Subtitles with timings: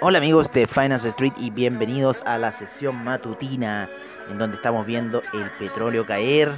[0.00, 3.88] Hola amigos de Finance Street y bienvenidos a la sesión matutina
[4.28, 6.52] en donde estamos viendo el petróleo caer.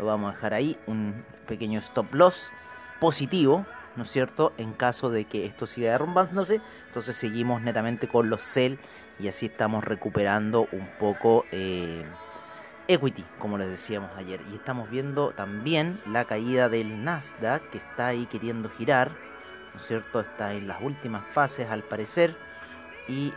[0.00, 2.50] Lo vamos a dejar ahí, un pequeño stop loss
[2.98, 4.52] positivo, ¿no es cierto?
[4.58, 8.80] En caso de que esto siga derrumbándose, entonces seguimos netamente con los sell
[9.20, 12.04] y así estamos recuperando un poco eh,
[12.88, 14.40] equity, como les decíamos ayer.
[14.50, 19.12] Y estamos viendo también la caída del Nasdaq que está ahí queriendo girar,
[19.74, 20.20] ¿no es cierto?
[20.20, 22.34] Está en las últimas fases al parecer
[23.06, 23.32] y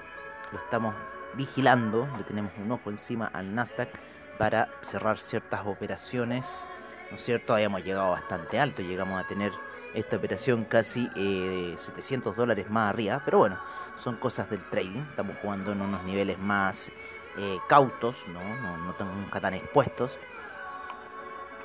[0.51, 0.95] lo estamos
[1.35, 3.89] vigilando, le tenemos un ojo encima al Nasdaq
[4.37, 6.63] para cerrar ciertas operaciones,
[7.09, 7.53] ¿no es cierto?
[7.53, 9.51] Habíamos llegado bastante alto, llegamos a tener
[9.93, 13.57] esta operación casi eh, 700 dólares más arriba, pero bueno,
[13.99, 16.91] son cosas del trading, estamos jugando en unos niveles más
[17.37, 18.41] eh, cautos, ¿no?
[18.77, 20.17] No, estamos nunca tan expuestos,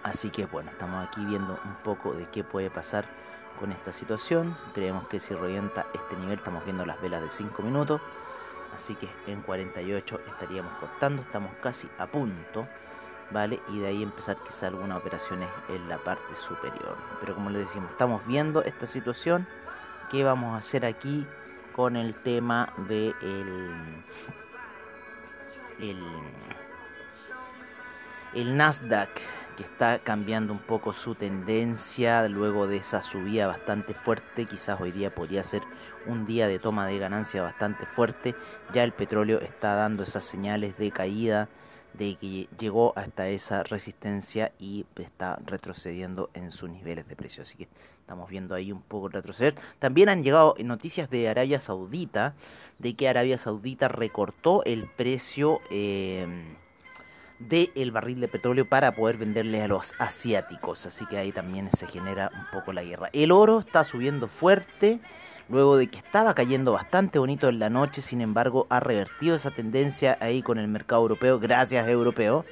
[0.03, 3.07] así que bueno, estamos aquí viendo un poco de qué puede pasar
[3.59, 4.57] con esta situación.
[4.75, 8.01] Creemos que si revienta este nivel, estamos viendo las velas de 5 minutos.
[8.75, 12.69] Así que en 48 estaríamos cortando, estamos casi a punto,
[13.31, 13.61] ¿vale?
[13.69, 16.97] Y de ahí empezar quizá algunas operaciones en la parte superior.
[17.21, 19.49] Pero como les decimos, estamos viendo esta situación.
[20.11, 21.27] ¿Qué vamos a hacer aquí
[21.75, 23.15] con el tema de
[25.81, 25.97] el,
[28.57, 29.11] Nasdaq?
[29.57, 34.45] que está cambiando un poco su tendencia luego de esa subida bastante fuerte.
[34.45, 35.63] Quizás hoy día podría ser
[36.05, 38.35] un día de toma de ganancia bastante fuerte.
[38.75, 41.49] Ya el petróleo está dando esas señales de caída,
[41.99, 47.43] de que llegó hasta esa resistencia y está retrocediendo en sus niveles de precio.
[47.43, 47.69] Así que
[48.01, 49.55] estamos viendo ahí un poco retroceder.
[49.79, 52.35] También han llegado noticias de Arabia Saudita,
[52.79, 55.61] de que Arabia Saudita recortó el precio.
[55.71, 56.27] Eh,
[57.39, 60.87] del el barril de petróleo para poder venderle a los asiáticos.
[60.87, 63.11] Así que ahí también se genera un poco la guerra.
[63.13, 65.01] El oro está subiendo fuerte.
[65.49, 69.51] Luego de que estaba cayendo bastante bonito en la noche, sin embargo, ha revertido esa
[69.51, 71.39] tendencia ahí con el mercado europeo.
[71.39, 72.45] Gracias, europeo.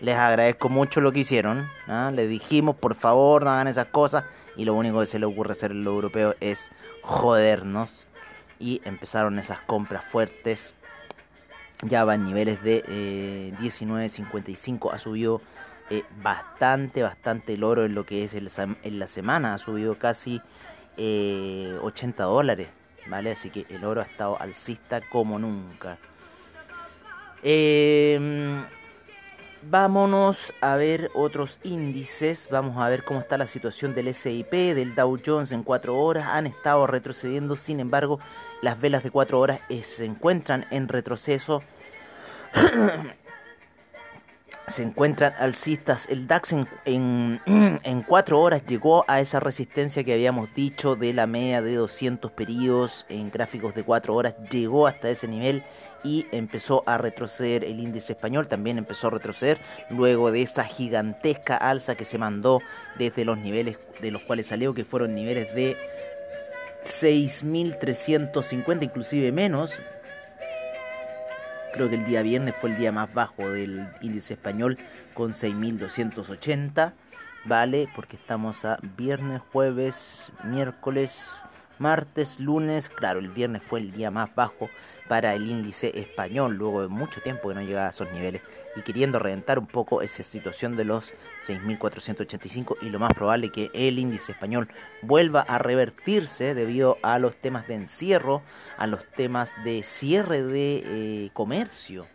[0.00, 1.68] Les agradezco mucho lo que hicieron.
[1.88, 2.12] ¿ah?
[2.14, 4.24] Les dijimos, por favor, no hagan esas cosas.
[4.56, 6.70] Y lo único que se le ocurre hacer en lo europeo es
[7.02, 8.04] jodernos.
[8.58, 10.74] Y empezaron esas compras fuertes
[11.82, 15.42] ya va en niveles de eh, 19.55, ha subido
[15.90, 18.50] eh, bastante, bastante el oro en lo que es el,
[18.82, 20.40] en la semana, ha subido casi
[20.96, 22.68] eh, 80 dólares,
[23.08, 23.32] ¿vale?
[23.32, 25.98] Así que el oro ha estado alcista como nunca.
[27.42, 28.64] Eh,
[29.68, 32.48] Vámonos a ver otros índices.
[32.52, 36.26] Vamos a ver cómo está la situación del SIP, del Dow Jones en 4 horas.
[36.28, 38.20] Han estado retrocediendo, sin embargo,
[38.62, 41.64] las velas de 4 horas eh, se encuentran en retroceso.
[44.68, 46.06] se encuentran alcistas.
[46.08, 46.68] El DAX en,
[47.44, 52.32] en, 4 horas llegó a esa resistencia que habíamos dicho de la media de 200
[52.32, 54.34] periodos en gráficos de 4 horas.
[54.50, 55.62] Llegó hasta ese nivel
[56.02, 59.58] y empezó a retroceder el índice español, también empezó a retroceder
[59.90, 62.60] luego de esa gigantesca alza que se mandó
[62.98, 65.76] desde los niveles de los cuales salió, que fueron niveles de
[66.84, 69.72] 6.350, inclusive menos.
[71.76, 74.78] Creo que el día viernes fue el día más bajo del índice español
[75.12, 76.94] con 6.280,
[77.44, 77.86] ¿vale?
[77.94, 81.44] Porque estamos a viernes, jueves, miércoles,
[81.78, 82.88] martes, lunes.
[82.88, 84.70] Claro, el viernes fue el día más bajo
[85.08, 88.42] para el índice español, luego de mucho tiempo que no llegaba a esos niveles
[88.76, 91.14] y queriendo reventar un poco esa situación de los
[91.46, 94.68] 6.485 y lo más probable que el índice español
[95.02, 98.42] vuelva a revertirse debido a los temas de encierro,
[98.76, 102.06] a los temas de cierre de eh, comercio.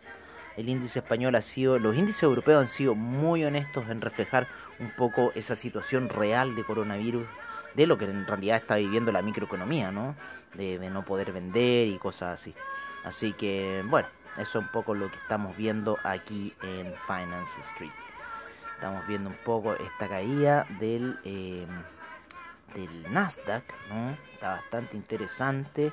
[0.56, 4.46] El índice español ha sido, los índices europeos han sido muy honestos en reflejar
[4.78, 7.26] un poco esa situación real de coronavirus,
[7.74, 10.14] de lo que en realidad está viviendo la microeconomía, ¿no?
[10.54, 12.54] De, de no poder vender y cosas así.
[13.04, 14.08] Así que, bueno,
[14.38, 17.92] eso es un poco lo que estamos viendo aquí en Finance Street.
[18.74, 21.66] Estamos viendo un poco esta caída del, eh,
[23.10, 23.64] Nasdaq.
[24.32, 25.92] Está bastante interesante,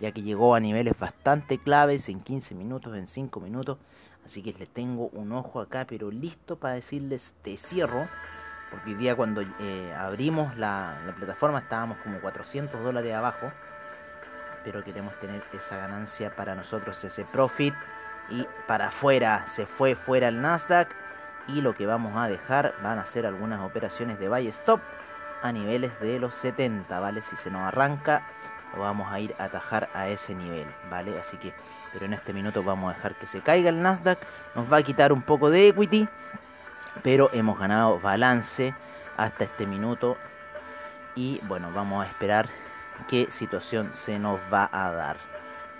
[0.00, 3.78] ya que llegó a niveles bastante claves en 15 minutos, en 5 minutos.
[4.24, 8.08] Así que les tengo un ojo acá, pero listo para decirles te cierro.
[8.70, 13.52] Porque hoy día cuando eh, abrimos la, la plataforma estábamos como 400 dólares abajo
[14.66, 17.72] pero queremos tener esa ganancia para nosotros, ese profit.
[18.28, 20.88] Y para afuera, se fue fuera el Nasdaq.
[21.46, 24.80] Y lo que vamos a dejar van a ser algunas operaciones de buy stop
[25.40, 27.22] a niveles de los 70, ¿vale?
[27.22, 28.22] Si se nos arranca,
[28.74, 31.16] lo vamos a ir a atajar a ese nivel, ¿vale?
[31.16, 31.54] Así que,
[31.92, 34.18] pero en este minuto vamos a dejar que se caiga el Nasdaq.
[34.56, 36.08] Nos va a quitar un poco de equity,
[37.04, 38.74] pero hemos ganado balance
[39.16, 40.16] hasta este minuto.
[41.14, 42.48] Y bueno, vamos a esperar
[43.08, 45.16] qué situación se nos va a dar.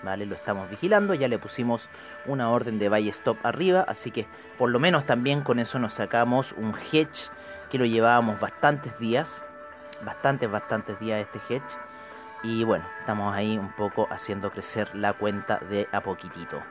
[0.03, 0.27] ¿Vale?
[0.27, 1.89] Lo estamos vigilando, ya le pusimos
[2.27, 4.27] una orden de buy stop arriba, así que
[4.59, 7.31] por lo menos también con eso nos sacamos un hedge
[7.71, 9.43] que lo llevábamos bastantes días,
[10.05, 11.77] bastantes, bastantes días este hedge.
[12.43, 16.63] Y bueno, estamos ahí un poco haciendo crecer la cuenta de a poquitito.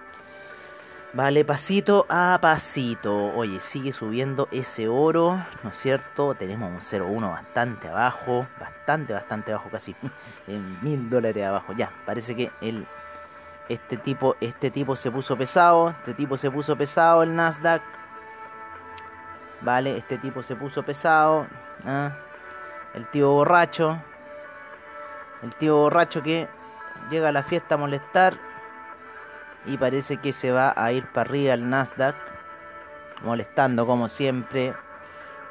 [1.15, 3.15] Vale, pasito a pasito.
[3.37, 6.35] Oye, sigue subiendo ese oro, ¿no es cierto?
[6.35, 9.95] Tenemos un 0,1 bastante abajo, bastante, bastante abajo, casi
[10.47, 11.71] en mil dólares abajo.
[11.71, 12.85] Ya, parece que el,
[13.69, 17.81] este tipo, este tipo se puso pesado, este tipo se puso pesado, el Nasdaq.
[19.61, 21.47] Vale, este tipo se puso pesado.
[21.85, 22.11] ¿ah?
[22.93, 23.97] El tío borracho.
[25.41, 26.49] El tío borracho que
[27.09, 28.35] llega a la fiesta a molestar
[29.65, 32.15] y parece que se va a ir para arriba el Nasdaq
[33.23, 34.73] molestando como siempre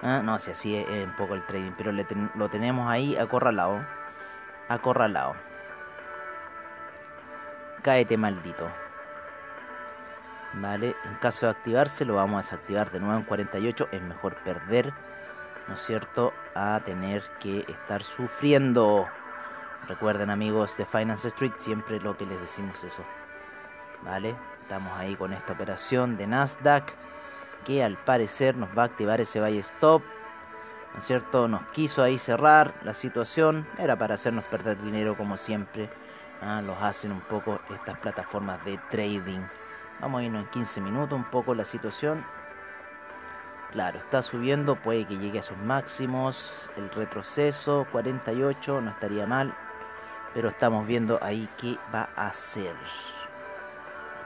[0.03, 3.81] ah, no si es, un poco el trading pero lo tenemos ahí acorralado
[4.69, 5.35] acorralado.
[7.83, 8.69] Cáete maldito.
[10.55, 14.37] Vale en caso de activarse lo vamos a desactivar de nuevo en 48 es mejor
[14.37, 14.93] perder
[15.67, 19.09] no es cierto a tener que estar sufriendo.
[19.89, 23.03] Recuerden amigos de Finance Street siempre lo que les decimos eso
[24.05, 24.37] ¿vale?
[24.63, 26.93] Estamos ahí con esta operación de Nasdaq
[27.65, 30.03] que al parecer nos va a activar ese buy stop,
[30.93, 31.49] ¿no es cierto?
[31.49, 35.89] Nos quiso ahí cerrar la situación, era para hacernos perder dinero como siempre,
[36.43, 36.63] ¿ah?
[36.63, 39.41] los hacen un poco estas plataformas de trading.
[40.01, 42.25] Vamos a irnos en 15 minutos un poco la situación.
[43.73, 49.55] Claro, está subiendo, puede que llegue a sus máximos, el retroceso 48, no estaría mal,
[50.33, 52.75] pero estamos viendo ahí qué va a hacer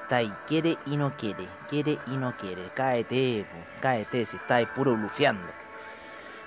[0.09, 3.45] está ahí, quiere y no quiere, quiere y no quiere, cáete,
[3.83, 5.47] cáete, si está ahí puro blufeando.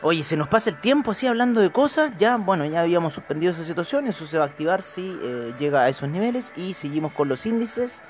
[0.01, 3.51] Oye, se nos pasa el tiempo así hablando de cosas, ya, bueno, ya habíamos suspendido
[3.51, 7.13] esa situación, eso se va a activar si eh, llega a esos niveles y seguimos
[7.13, 8.01] con los índices.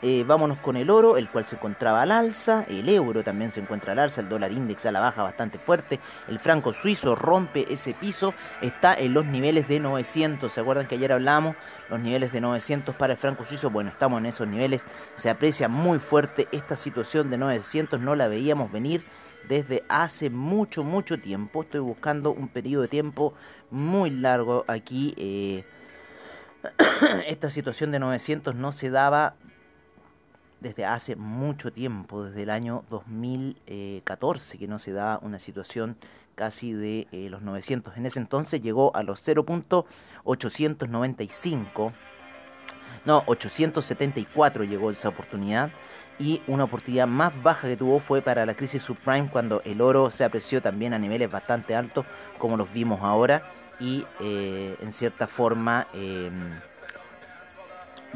[0.00, 3.60] Eh, vámonos con el oro, el cual se encontraba al alza, el euro también se
[3.60, 7.66] encuentra al alza, el dólar index a la baja bastante fuerte, el franco suizo rompe
[7.72, 11.56] ese piso, está en los niveles de 900, ¿se acuerdan que ayer hablamos?
[11.90, 14.86] Los niveles de 900 para el franco suizo, bueno, estamos en esos niveles,
[15.16, 19.04] se aprecia muy fuerte esta situación de 900, no la veíamos venir
[19.48, 23.34] desde hace mucho, mucho tiempo, estoy buscando un periodo de tiempo
[23.70, 25.14] muy largo aquí.
[25.16, 25.64] Eh,
[27.26, 29.34] esta situación de 900 no se daba
[30.60, 35.96] desde hace mucho tiempo, desde el año 2014, que no se da una situación
[36.34, 37.96] casi de eh, los 900.
[37.96, 41.92] En ese entonces llegó a los 0.895,
[43.04, 45.70] no, 874 llegó esa oportunidad.
[46.18, 50.10] Y una oportunidad más baja que tuvo fue para la crisis subprime cuando el oro
[50.10, 52.04] se apreció también a niveles bastante altos
[52.38, 53.44] como los vimos ahora
[53.78, 56.58] y eh, en cierta forma em,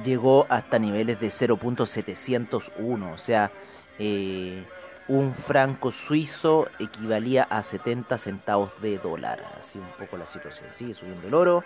[0.04, 3.50] llegó hasta niveles de 0.701, o sea,
[3.98, 4.64] eh,
[5.08, 9.44] un franco suizo equivalía a 70 centavos de dólar.
[9.60, 10.66] Así un poco la situación.
[10.74, 11.64] Sigue subiendo el oro.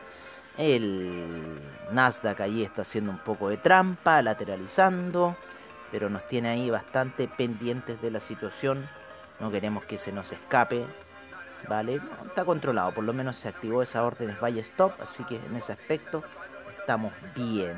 [0.56, 1.58] El
[1.92, 5.36] Nasdaq ahí está haciendo un poco de trampa, lateralizando,
[5.92, 8.88] pero nos tiene ahí bastante pendientes de la situación.
[9.38, 10.84] No queremos que se nos escape.
[11.68, 15.56] Vale, está controlado, por lo menos se activó esa orden buy stop, así que en
[15.56, 16.22] ese aspecto
[16.78, 17.74] estamos bien.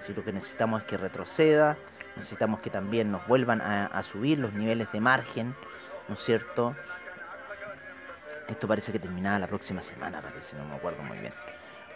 [0.00, 1.76] Si lo que necesitamos es que retroceda,
[2.16, 5.54] necesitamos que también nos vuelvan a, subir los niveles de margen,
[6.08, 6.74] ¿no es cierto?
[8.48, 11.32] Esto parece que terminaba la próxima semana, parece, no me acuerdo muy bien.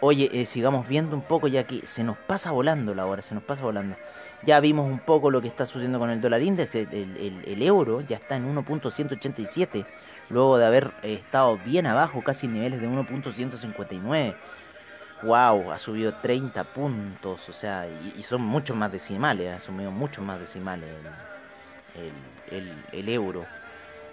[0.01, 3.33] Oye, eh, sigamos viendo un poco ya que se nos pasa volando la hora, se
[3.33, 3.95] nos pasa volando.
[4.43, 8.17] Ya vimos un poco lo que está sucediendo con el dólar index, el, euro ya
[8.17, 9.85] está en 1.187,
[10.29, 14.35] luego de haber eh, estado bien abajo, casi en niveles de 1.159
[15.23, 20.23] wow, ha subido 30 puntos, o sea, y, son muchos más decimales, ha subido muchos
[20.23, 20.89] más decimales
[22.51, 23.45] el, euro.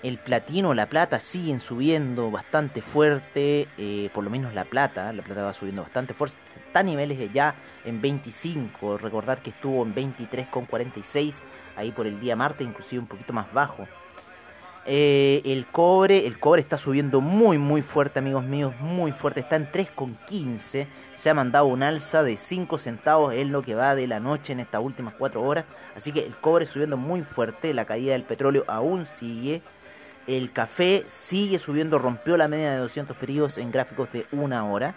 [0.03, 5.23] El platino, la plata siguen subiendo bastante fuerte, eh, por lo menos la plata, la
[5.23, 9.95] plata va subiendo bastante fuerte, está a niveles ya en 25, recordar que estuvo en
[9.95, 11.43] 23,46
[11.77, 13.87] ahí por el día martes, inclusive un poquito más bajo.
[14.87, 19.41] Eh, el cobre, el cobre está subiendo muy muy fuerte, amigos míos, muy fuerte.
[19.41, 20.87] Está en 3,15.
[21.15, 24.53] Se ha mandado un alza de 5 centavos en lo que va de la noche
[24.53, 25.65] en estas últimas 4 horas.
[25.95, 27.75] Así que el cobre subiendo muy fuerte.
[27.75, 29.63] La caída del petróleo aún sigue.
[30.27, 34.95] El café sigue subiendo, rompió la media de 200 periodos en gráficos de una hora.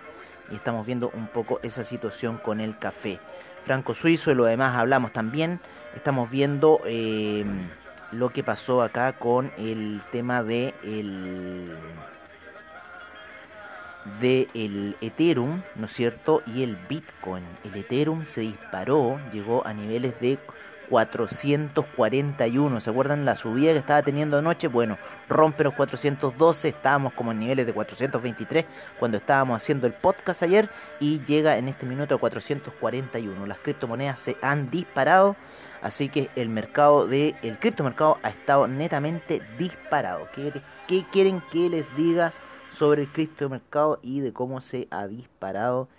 [0.52, 3.20] Y estamos viendo un poco esa situación con el café.
[3.66, 5.60] Franco suizo y lo demás hablamos también.
[5.96, 6.82] Estamos viendo...
[6.86, 7.46] Eh,
[8.14, 11.76] lo que pasó acá con el tema de el
[14.20, 16.42] de el Ethereum, ¿no es cierto?
[16.46, 17.44] Y el Bitcoin.
[17.64, 20.38] El Ethereum se disparó, llegó a niveles de
[20.90, 22.82] 441.
[22.82, 24.68] ¿Se acuerdan la subida que estaba teniendo anoche?
[24.68, 24.98] Bueno,
[25.30, 28.66] rompe los 412, estábamos como en niveles de 423
[29.00, 33.46] cuando estábamos haciendo el podcast ayer y llega en este minuto a 441.
[33.46, 35.36] Las criptomonedas se han disparado
[35.84, 40.30] Así que el mercado de el criptomercado ha estado netamente disparado.
[40.34, 40.54] ¿Qué,
[40.88, 42.32] ¿Qué, quieren que les diga
[42.72, 45.90] sobre el criptomercado y de cómo se ha disparado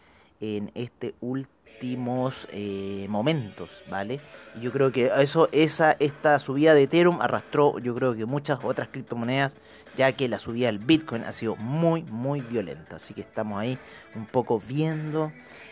[0.40, 4.20] en este últimos eh, momentos, ¿vale?
[4.60, 8.88] Yo creo que eso esa esta subida de Ethereum arrastró, yo creo que muchas otras
[8.88, 9.54] criptomonedas,
[9.96, 13.78] ya que la subida del Bitcoin ha sido muy muy violenta, así que estamos ahí
[14.14, 15.30] un poco viendo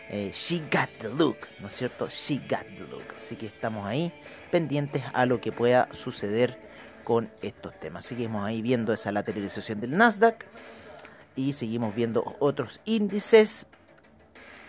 [0.09, 2.07] eh, She Got the Look, ¿no es cierto?
[2.09, 3.03] She Got the Look.
[3.15, 4.11] Así que estamos ahí
[4.51, 6.57] pendientes a lo que pueda suceder
[7.03, 8.05] con estos temas.
[8.05, 10.45] Seguimos ahí viendo esa lateralización del Nasdaq
[11.35, 13.65] y seguimos viendo otros índices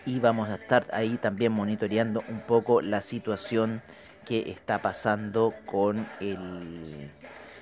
[0.06, 3.82] y vamos a estar ahí también monitoreando un poco la situación
[4.24, 7.10] que está pasando con el,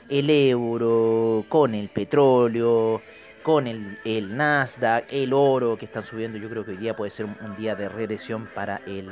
[0.08, 3.00] el euro, con el petróleo,
[3.42, 6.38] con el, el, Nasdaq, el oro que están subiendo.
[6.38, 9.10] Yo creo que hoy día puede ser un, día de regresión para el,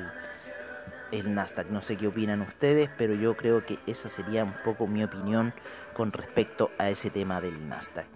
[1.12, 1.68] el Nasdaq.
[1.68, 5.52] No sé qué opinan ustedes, pero yo creo que esa sería un poco mi opinión
[5.94, 8.06] con respecto a ese tema del Nasdaq.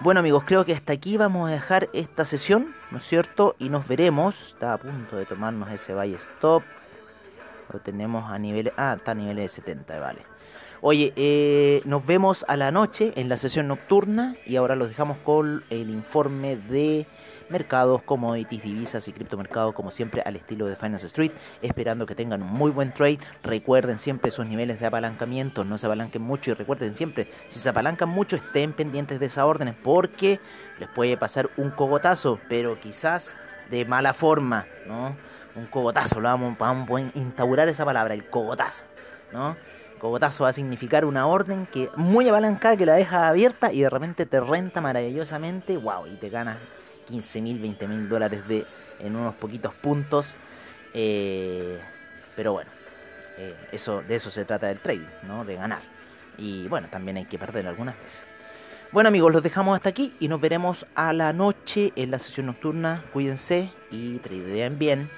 [0.00, 3.56] Bueno amigos, creo que hasta aquí vamos a dejar esta sesión, ¿no es cierto?
[3.58, 4.40] Y nos veremos.
[4.46, 6.62] Está a punto de tomarnos ese buy stop.
[7.72, 8.72] Lo tenemos a nivel...
[8.76, 10.37] Ah, está a niveles de 70, vale.
[10.80, 15.18] Oye, eh, nos vemos a la noche en la sesión nocturna y ahora los dejamos
[15.18, 17.04] con el informe de
[17.48, 21.32] mercados, commodities, divisas y criptomercados, como siempre al estilo de Finance Street,
[21.62, 23.18] esperando que tengan un muy buen trade.
[23.42, 27.68] Recuerden siempre esos niveles de apalancamiento, no se apalanquen mucho y recuerden siempre, si se
[27.68, 30.38] apalancan mucho, estén pendientes de esas órdenes porque
[30.78, 33.36] les puede pasar un cogotazo, pero quizás
[33.68, 35.16] de mala forma, ¿no?
[35.56, 38.84] Un cogotazo, lo vamos a instaurar esa palabra, el cogotazo,
[39.32, 39.56] ¿no?
[39.98, 43.90] Cogotazo va a significar una orden que muy apalancada que la deja abierta y de
[43.90, 46.58] repente te renta maravillosamente, wow, y te ganas
[47.08, 48.64] 15 mil, 20 mil dólares de,
[49.00, 50.34] en unos poquitos puntos.
[50.94, 51.78] Eh,
[52.36, 52.70] pero bueno,
[53.36, 55.44] eh, eso, de eso se trata del trading, ¿no?
[55.44, 55.80] De ganar.
[56.36, 58.22] Y bueno, también hay que perder algunas veces.
[58.90, 62.46] Bueno amigos, los dejamos hasta aquí y nos veremos a la noche en la sesión
[62.46, 63.04] nocturna.
[63.12, 65.10] Cuídense y traden bien.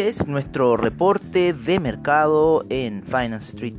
[0.00, 3.74] Este es nuestro reporte de mercado en Finance Street.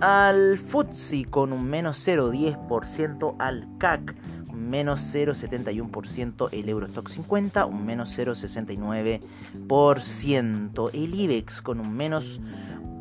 [0.00, 4.14] al FTSE con un menos 0.10%, al CAC
[4.58, 12.40] menos 0,71%, el Eurostock 50 un menos 0,69%, el IBEX con un menos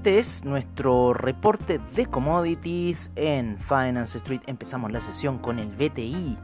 [0.00, 4.40] Este es nuestro reporte de commodities en Finance Street.
[4.46, 6.38] Empezamos la sesión con el BTI,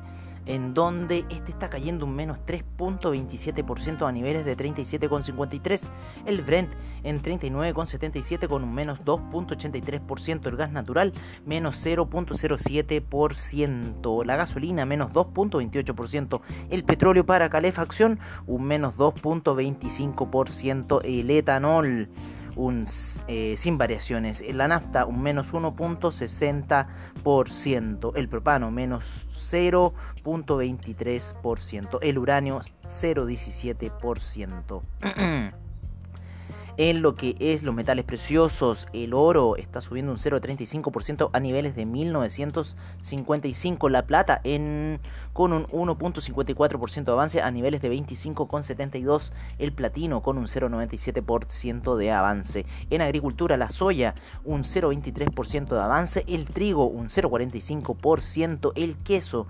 [0.45, 5.88] en donde este está cayendo un menos 3.27% a niveles de 37,53.
[6.27, 6.71] El Brent
[7.03, 10.49] en 39,77 con un menos 2.83%.
[10.49, 11.14] El gas natural
[11.47, 14.25] menos 0.07%.
[14.27, 16.42] La gasolina menos 2.28%.
[16.69, 21.01] El petróleo para calefacción un menos 2.25%.
[21.05, 22.11] El etanol
[22.57, 22.85] un,
[23.29, 24.42] eh, sin variaciones.
[24.55, 29.05] La nafta un menos 1.60%, el propano menos
[29.38, 35.65] 0.23%, el uranio 0.17%.
[36.78, 41.74] En lo que es los metales preciosos, el oro está subiendo un 0,35% a niveles
[41.74, 43.88] de 1955.
[43.88, 45.00] La plata en,
[45.32, 49.32] con un 1,54% de avance a niveles de 25,72.
[49.58, 52.66] El platino con un 0,97% de avance.
[52.90, 56.24] En agricultura, la soya un 0,23% de avance.
[56.28, 58.72] El trigo un 0,45%.
[58.74, 59.46] El queso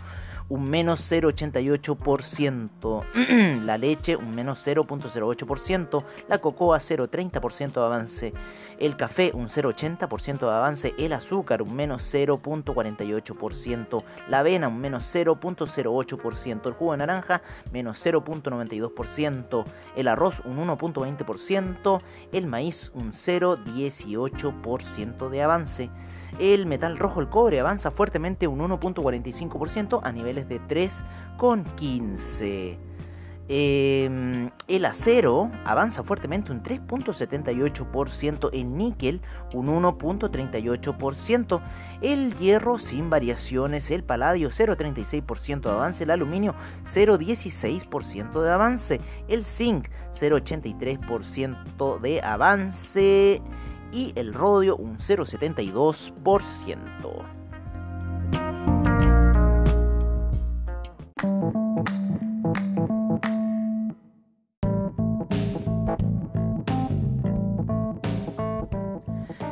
[0.48, 8.32] un menos 0,88%, la leche un menos 0,08%, la cocoa 0,30% de avance,
[8.78, 15.04] el café un 0,80% de avance, el azúcar un menos 0,48%, la avena un menos
[15.14, 17.40] 0,08%, el jugo de naranja
[17.72, 19.64] menos 0,92%,
[19.96, 21.98] el arroz un 1,20%,
[22.32, 25.90] el maíz un 0,18% de avance.
[26.38, 32.86] El metal rojo, el cobre, avanza fuertemente un 1.45% a niveles de 3,15%.
[33.48, 39.20] Em, el acero avanza fuertemente un 3.78%, el níquel
[39.54, 41.60] un 1.38%,
[42.02, 49.44] el hierro sin variaciones, el paladio 0.36% de avance, el aluminio 0.16% de avance, el
[49.44, 53.40] zinc 0.83% de avance
[53.96, 57.24] y el rodio un 0,72%.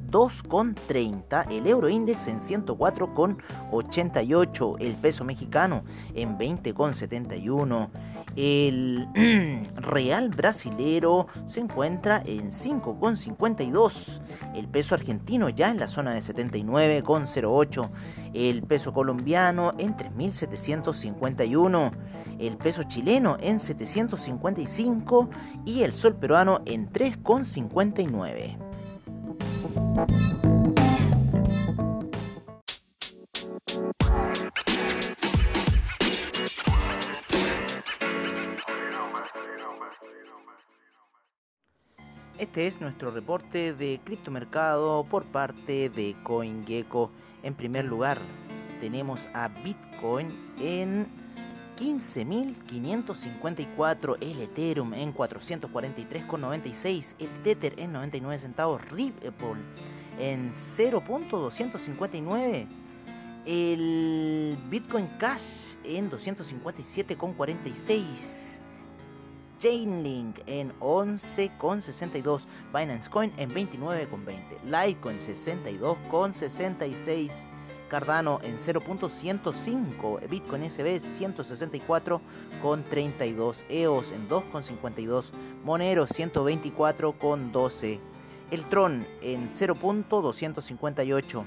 [0.10, 7.90] 92,30, el euro index en 104,88, el peso mexicano en 20,71,
[8.36, 9.08] el
[9.76, 14.22] real brasilero se encuentra en 5,52,
[14.56, 17.90] el peso argentino ya en la zona de 79,08,
[18.34, 21.92] el peso colombiano en 3.751,
[22.40, 25.30] el peso chileno en 755
[25.66, 28.69] y el sol peruano en 3,59.
[42.40, 47.12] Este es nuestro reporte de criptomercado por parte de CoinGecko.
[47.44, 48.18] En primer lugar,
[48.80, 51.08] tenemos a Bitcoin en
[51.80, 59.62] 15.554, el Ethereum en 443,96, el Tether en 99 centavos, Ripple
[60.20, 62.68] en 0.259,
[63.46, 68.50] el Bitcoin Cash en 257,46.
[69.60, 72.42] Chainlink en 11,62,
[72.74, 77.32] Binance Coin en 29,20, Litecoin 62,66,
[77.90, 85.26] Cardano en 0.105, Bitcoin SB 164,32, EOS en 2,52,
[85.66, 88.00] Monero 124,12,
[88.52, 91.46] el Tron en 0.258,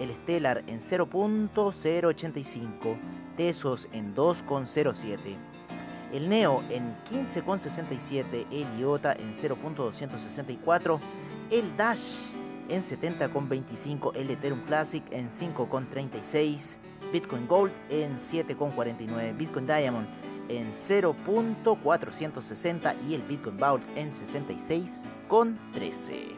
[0.00, 2.96] el Stellar en 0.085,
[3.36, 5.36] Tesos en 2,07
[6.12, 10.98] el Neo en 15,67, el IOTA en 0.264,
[11.50, 12.32] el Dash
[12.68, 16.78] en 70,25, el Ethereum Classic en 5,36,
[17.12, 20.08] Bitcoin Gold en 7,49, Bitcoin Diamond
[20.48, 26.37] en 0.460 y el Bitcoin Vault en 66,13.